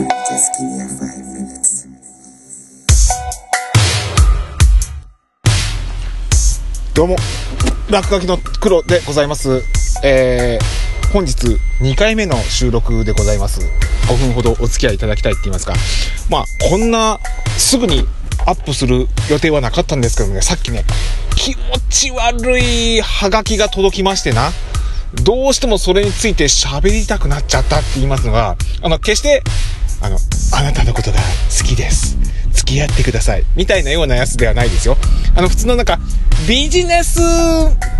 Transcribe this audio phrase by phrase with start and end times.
[0.00, 1.86] Just give me a five minutes.
[6.94, 7.16] どうも、
[7.90, 9.62] 落書きの黒でございます。
[10.02, 13.60] えー、本日2回目の収録でございます。
[14.08, 15.74] 5分ほどお付き合いいただきたいって言いますか。
[16.30, 17.18] まあ、こんな、
[17.58, 18.06] すぐに
[18.46, 20.84] アップする予定はなかったんですけどね、さっきね、
[21.36, 24.50] 気持ち悪いハガキが届きましてな。
[25.24, 29.42] どうしてもそれについて喋りたくなっちゃったって言いますのが、あの、決して、
[30.00, 30.18] あの、
[30.52, 31.18] あなたのことが
[31.58, 32.16] 好きです。
[32.52, 33.44] 付き合ってください。
[33.56, 34.96] みたいなようなやつではないですよ。
[35.34, 35.98] あの、普通のなんか、
[36.48, 37.22] ビジネスっ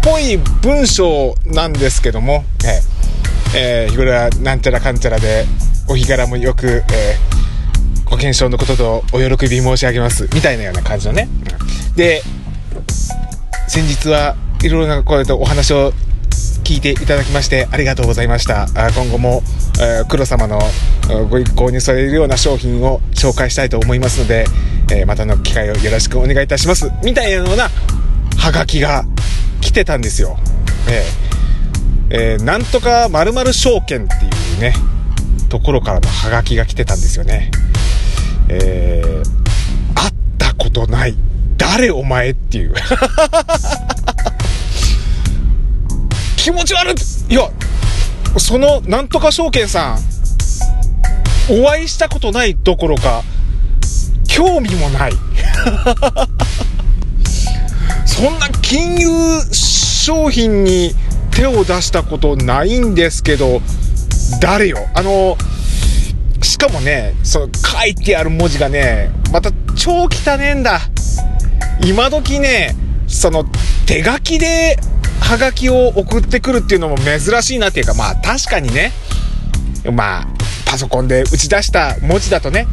[0.02, 3.00] ぽい文章なんですけども、えー
[3.52, 5.44] えー日頃はなんちゃらかんちゃらで、
[5.88, 7.40] お日柄もよく、えー
[8.10, 10.28] ご検証のこととお喜び申し上げます。
[10.34, 11.28] みたいなような感じのね。
[11.94, 12.22] で、
[13.68, 15.92] 先日はいろいろなこうやってお話を
[16.70, 18.62] 聞いていただきましてありがとうございました。
[18.76, 19.42] あ今後も、
[19.80, 20.60] えー黒様の
[21.28, 24.44] ご一行に添えるような商品を紹介したいと思いますので、
[24.92, 26.88] えーまたの機会をよろしくお願いいたします。
[27.02, 27.68] みたいなような
[28.38, 29.04] ハガキが
[29.60, 30.38] 来てたんですよ。
[30.88, 34.72] えーえーなんとか〇〇証券っていうね、
[35.48, 37.50] ところからのハガキが来てたんですよね。
[38.48, 41.16] えー会ったことない。
[41.56, 42.74] 誰お前っていう。
[46.50, 46.94] 気持ち悪い
[47.32, 47.48] いや、
[48.36, 49.98] そのなんとか証券さん、
[51.48, 53.22] お会いしたことないどころか、
[54.26, 55.12] 興味もない。
[58.04, 59.08] そんな金融
[59.52, 60.96] 商品に
[61.30, 63.62] 手を出したことないんですけど、
[64.40, 64.88] 誰よ？
[64.94, 65.38] あの、
[66.42, 70.80] しかもね、その書いてある文字がね、また超汚ねえんだ。
[71.86, 72.74] 今時ね、
[73.06, 73.44] その
[73.86, 74.80] 手書きで
[75.20, 78.92] ハガキを送ってくるっていうのも珍しいなっていうか、まあ確かにね、
[79.92, 80.26] まあ
[80.66, 82.66] パソコンで打ち出した文字だとね、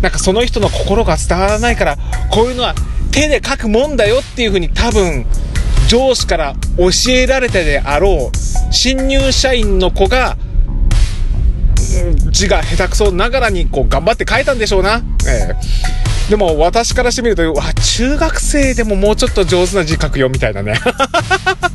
[0.00, 1.96] なんかその人の心が伝わらないから、
[2.30, 2.74] こういうのは
[3.12, 5.26] 手で書くもんだよっていうふうに多分
[5.88, 10.36] 上司から教えられてであろう新入社員の子が
[12.30, 15.02] 字が下手くそながらにこう頑張って書いたんでしょうな。
[15.26, 20.74] ええでも私からしてみると、うわ、中学生でももうちょっと上手な字書くよみたいなね。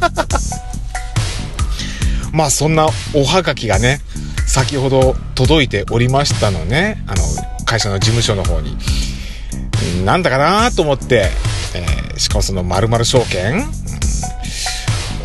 [2.36, 4.02] まあそんなおはがきがね、
[4.46, 7.02] 先ほど届いておりましたのね。
[7.08, 7.24] あの、
[7.66, 8.78] 会社の事務所の方に。
[10.04, 11.32] なんだかなと思って、
[11.74, 13.66] えーしかもその〇〇証券、うん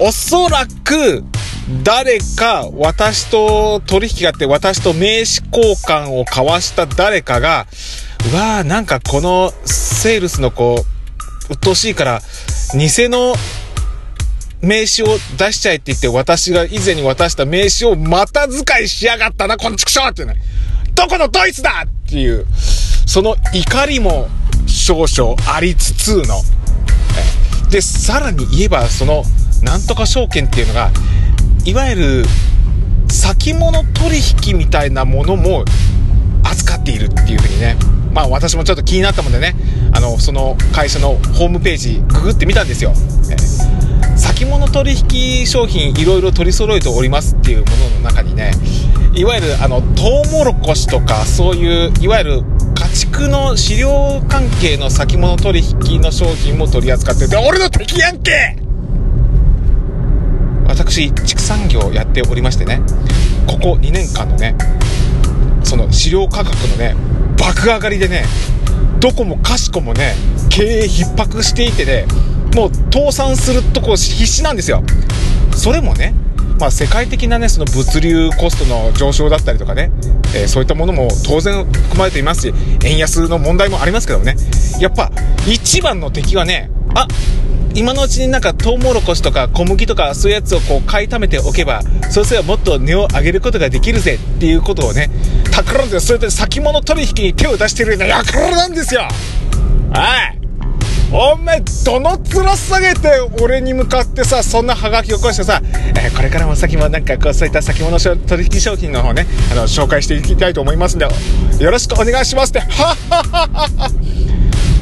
[0.03, 1.23] おそらく、
[1.85, 7.67] 誰か私と取引があって私と名刺交換を交わした誰かが、
[8.33, 10.83] うわーなんかこのセールスの子、
[11.51, 12.21] 鬱陶しいから、
[12.73, 13.35] 偽の
[14.63, 20.35] 名刺を出しちゃえって言って私が以前に渡した名刺をまた使いしやがったな、こんちくしょうってね。
[20.95, 22.47] どこのドイツだっていう、
[23.07, 24.29] その怒りも
[24.67, 26.43] 少々ありつつの。
[27.71, 29.25] で、さらに言えば、その、
[29.63, 30.91] なんとか証券っていうのが、
[31.65, 32.25] いわゆる、
[33.09, 35.65] 先物取引みたいなものも
[36.43, 37.77] 扱っているっていうふうにね。
[38.13, 39.55] まあ私もちょっと気になったもんでね、
[39.93, 42.93] あの、その会社のホームページググってみたんですよ。
[43.31, 43.37] え
[44.21, 44.93] 先物取
[45.41, 48.53] 引商品いろいろ取り揃えておりますっていうものの中にね、
[49.15, 52.43] いわゆるあの、トウモロコシとかそういう、いわゆる
[52.75, 58.57] 家畜の飼料関係の先物取引の商品も取り扱ってて、俺の敵やんけ！
[60.69, 62.83] 私、畜産業やっておりましてね、
[63.47, 64.55] ここ2年間のね、
[65.65, 66.95] その飼料価格のね、
[67.39, 68.25] 爆上がりでね、
[69.01, 70.15] どこもかしこもね、
[70.51, 72.07] 経営逼迫していてね、
[72.55, 74.83] もう倒産するとこ必死なんですよ。
[75.55, 76.15] それもね、
[76.59, 79.91] まあ世界的なね、その物流コストの上昇だったりとかね、
[80.35, 84.37] えーそういったものも当然含まれていますし、円安の問題もありますけどもね、
[84.81, 85.11] やっぱ
[85.47, 87.07] 一番の敵はね、あ、
[87.75, 95.09] 今のうちになんかトウモロコシとか小麦とかそういうやつをこう買い溜めておけば、そうすればもっと値を上げることができるぜっていうことをね、
[95.53, 99.03] 企んで、それで先物取引に手を出してるような輩なんですよ。
[99.03, 100.20] はい。
[101.13, 111.07] おめ、どの面下げて俺に向かってさ、そんなハガキを起こしてさ、えーこれからも先もなんかこうそういった先物取引商品の方ね、あの、紹介していきたいと思いますんで、
[111.59, 113.91] よろしくお願いしますって、はっはっはっはは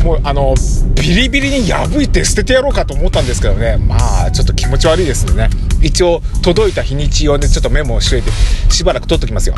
[0.04, 0.54] もうあの、
[0.94, 3.96] ビリビリに破いて捨ててやろうかと思ったんですけどね、ま
[4.26, 5.50] あ、ちょっと気持ち悪いですんでね。
[5.80, 8.30] 一応、届いた日にちをね、ちょっとメモをしといて、
[8.70, 9.54] しばらく取っときますよ。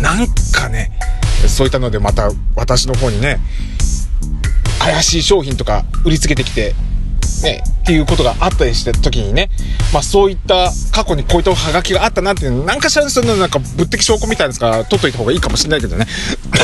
[0.00, 0.92] なんかね、
[1.46, 3.40] そういったのでまた私の方にね、
[4.92, 6.74] 怪しい商品とか売りつけてきて、
[7.42, 9.50] ね、っていうことがあったりした時にね、
[9.92, 16.06] まあそういった過去にこういったハガキがあったなっていうの、なんかしらのそのなんか物的証拠みたいですから、取っといた方がいいかもしれないけどね。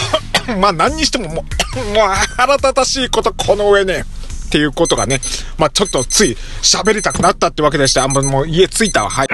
[0.60, 1.44] まあ何にしてもも
[1.74, 4.04] う、 もう腹立たしいことこの上ね。
[4.46, 5.20] っていうことがね、
[5.58, 9.10] まあちょっとつい喋りたくなったってわけでして、あんまもう家着いたわ。
[9.10, 9.25] はい。